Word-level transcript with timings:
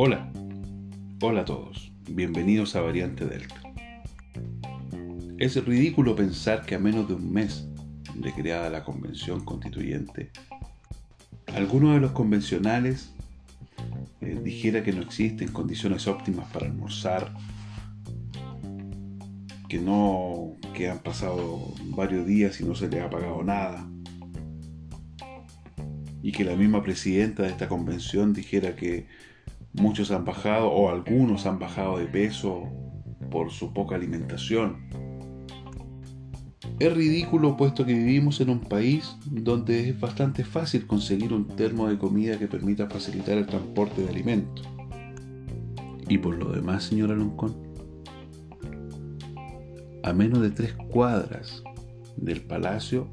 Hola, 0.00 0.30
hola 1.20 1.40
a 1.40 1.44
todos, 1.44 1.90
bienvenidos 2.08 2.76
a 2.76 2.82
Variante 2.82 3.26
Delta. 3.26 3.60
Es 5.38 5.56
ridículo 5.64 6.14
pensar 6.14 6.64
que 6.64 6.76
a 6.76 6.78
menos 6.78 7.08
de 7.08 7.14
un 7.14 7.32
mes 7.32 7.66
de 8.14 8.32
creada 8.32 8.70
la 8.70 8.84
convención 8.84 9.44
constituyente, 9.44 10.30
alguno 11.48 11.94
de 11.94 11.98
los 11.98 12.12
convencionales 12.12 13.12
eh, 14.20 14.40
dijera 14.40 14.84
que 14.84 14.92
no 14.92 15.02
existen 15.02 15.48
condiciones 15.48 16.06
óptimas 16.06 16.48
para 16.52 16.66
almorzar, 16.66 17.34
que 19.68 19.80
no 19.80 20.52
que 20.74 20.90
han 20.90 21.00
pasado 21.00 21.74
varios 21.86 22.24
días 22.24 22.60
y 22.60 22.64
no 22.64 22.76
se 22.76 22.88
les 22.88 23.02
ha 23.02 23.10
pagado 23.10 23.42
nada, 23.42 23.84
y 26.22 26.30
que 26.30 26.44
la 26.44 26.54
misma 26.54 26.84
presidenta 26.84 27.42
de 27.42 27.48
esta 27.48 27.68
convención 27.68 28.32
dijera 28.32 28.76
que 28.76 29.08
muchos 29.80 30.10
han 30.10 30.24
bajado 30.24 30.68
o 30.68 30.90
algunos 30.90 31.46
han 31.46 31.58
bajado 31.58 31.98
de 31.98 32.06
peso 32.06 32.64
por 33.30 33.50
su 33.50 33.72
poca 33.72 33.96
alimentación. 33.96 34.88
Es 36.78 36.94
ridículo 36.94 37.56
puesto 37.56 37.84
que 37.84 37.94
vivimos 37.94 38.40
en 38.40 38.50
un 38.50 38.60
país 38.60 39.16
donde 39.26 39.88
es 39.88 39.98
bastante 39.98 40.44
fácil 40.44 40.86
conseguir 40.86 41.32
un 41.32 41.48
termo 41.48 41.88
de 41.88 41.98
comida 41.98 42.38
que 42.38 42.46
permita 42.46 42.88
facilitar 42.88 43.36
el 43.36 43.46
transporte 43.46 44.02
de 44.02 44.08
alimentos. 44.08 44.68
Y 46.08 46.18
por 46.18 46.36
lo 46.36 46.52
demás, 46.52 46.84
señora 46.84 47.14
Loncón, 47.14 47.56
a 50.04 50.12
menos 50.12 50.40
de 50.40 50.50
tres 50.50 50.72
cuadras 50.88 51.62
del 52.16 52.42
palacio 52.42 53.08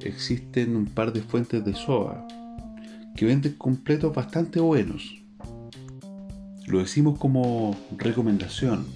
existen 0.00 0.76
un 0.76 0.86
par 0.86 1.12
de 1.12 1.22
fuentes 1.22 1.64
de 1.64 1.74
soja 1.74 2.26
que 3.16 3.26
venden 3.26 3.54
completos 3.54 4.14
bastante 4.14 4.60
buenos. 4.60 5.21
Lo 6.72 6.78
decimos 6.78 7.18
como 7.18 7.76
recomendación. 7.98 8.86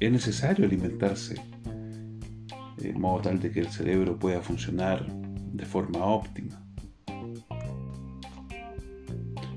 Es 0.00 0.10
necesario 0.10 0.64
alimentarse 0.64 1.34
de 2.78 2.94
modo 2.94 3.20
tal 3.20 3.38
de 3.38 3.50
que 3.50 3.60
el 3.60 3.68
cerebro 3.68 4.18
pueda 4.18 4.40
funcionar 4.40 5.06
de 5.06 5.66
forma 5.66 6.02
óptima. 6.06 6.64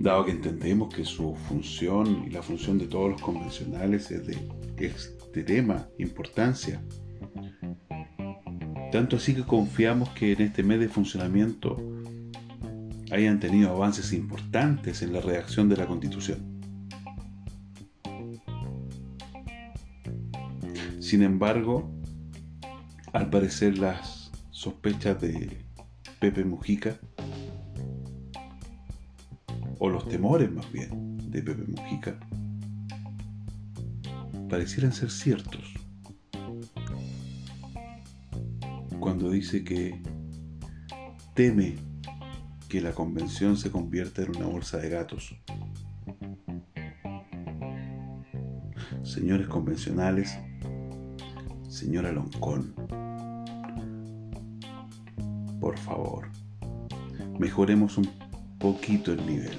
Dado 0.00 0.24
que 0.24 0.30
entendemos 0.30 0.94
que 0.94 1.04
su 1.04 1.36
función 1.46 2.24
y 2.26 2.30
la 2.30 2.42
función 2.42 2.78
de 2.78 2.86
todos 2.86 3.10
los 3.10 3.20
convencionales 3.20 4.10
es 4.10 4.26
de 4.26 4.38
extrema 4.78 5.86
importancia, 5.98 6.82
tanto 8.90 9.16
así 9.16 9.34
que 9.34 9.42
confiamos 9.42 10.08
que 10.14 10.32
en 10.32 10.40
este 10.40 10.62
mes 10.62 10.80
de 10.80 10.88
funcionamiento 10.88 11.76
hayan 13.12 13.40
tenido 13.40 13.72
avances 13.72 14.14
importantes 14.14 15.02
en 15.02 15.12
la 15.12 15.20
redacción 15.20 15.68
de 15.68 15.76
la 15.76 15.84
Constitución. 15.84 16.53
Sin 21.04 21.22
embargo, 21.22 21.92
al 23.12 23.28
parecer 23.28 23.76
las 23.76 24.32
sospechas 24.50 25.20
de 25.20 25.66
Pepe 26.18 26.46
Mujica, 26.46 26.98
o 29.78 29.90
los 29.90 30.08
temores 30.08 30.50
más 30.50 30.72
bien 30.72 31.18
de 31.30 31.42
Pepe 31.42 31.62
Mujica, 31.68 32.18
parecieran 34.48 34.94
ser 34.94 35.10
ciertos. 35.10 35.74
Cuando 38.98 39.30
dice 39.30 39.62
que 39.62 40.00
teme 41.34 41.74
que 42.66 42.80
la 42.80 42.92
convención 42.92 43.58
se 43.58 43.70
convierta 43.70 44.22
en 44.22 44.34
una 44.38 44.46
bolsa 44.46 44.78
de 44.78 44.88
gatos. 44.88 45.36
Señores 49.02 49.48
convencionales, 49.48 50.38
señora 51.74 52.12
Loncón, 52.12 52.72
por 55.60 55.76
favor, 55.76 56.28
mejoremos 57.40 57.98
un 57.98 58.08
poquito 58.60 59.12
el 59.12 59.26
nivel. 59.26 59.58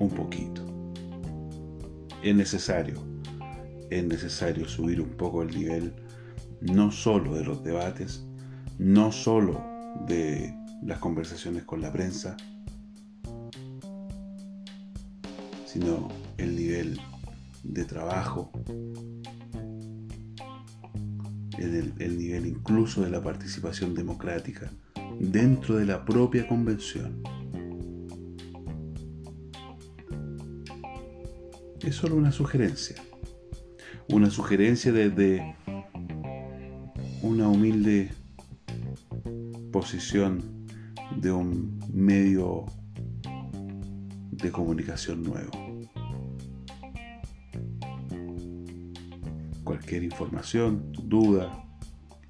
Un 0.00 0.08
poquito. 0.08 0.64
Es 2.22 2.34
necesario, 2.34 3.04
es 3.90 4.02
necesario 4.02 4.66
subir 4.66 5.02
un 5.02 5.10
poco 5.10 5.42
el 5.42 5.54
nivel, 5.54 5.92
no 6.62 6.90
solo 6.90 7.34
de 7.34 7.44
los 7.44 7.62
debates, 7.62 8.24
no 8.78 9.12
solo 9.12 9.62
de 10.06 10.54
las 10.82 11.00
conversaciones 11.00 11.64
con 11.64 11.82
la 11.82 11.92
prensa, 11.92 12.34
sino 15.66 16.08
el 16.38 16.56
nivel 16.56 16.98
de 17.62 17.84
trabajo, 17.84 18.50
el, 21.58 21.92
el, 21.98 22.18
nivel 22.18 22.46
incluso 22.46 23.02
de 23.02 23.10
la 23.10 23.22
participación 23.22 23.94
democrática 23.94 24.70
dentro 25.18 25.76
de 25.76 25.86
la 25.86 26.04
propia 26.04 26.46
convención. 26.46 27.22
Es 31.80 31.94
solo 31.94 32.16
una 32.16 32.32
sugerencia, 32.32 32.96
una 34.08 34.30
sugerencia 34.30 34.92
desde 34.92 35.56
una 37.22 37.48
humilde 37.48 38.10
posición 39.72 40.66
de 41.20 41.32
un 41.32 41.78
medio 41.92 42.66
de 44.30 44.52
comunicación 44.52 45.22
nuevo. 45.22 45.50
Cualquier 49.68 50.02
información, 50.02 50.90
duda 50.92 51.62